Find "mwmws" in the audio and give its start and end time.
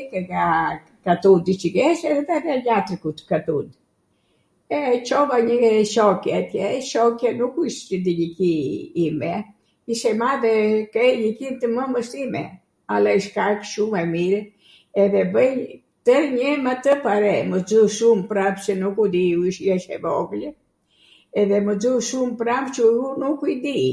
11.76-12.08